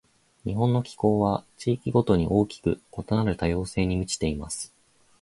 [0.45, 4.73] 日本の気候は、地域ごとに大きく異なる多様性に満ちています。